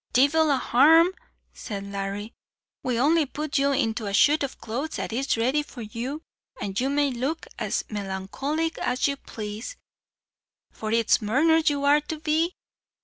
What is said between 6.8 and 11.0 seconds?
may look as melancholy as you plaze, for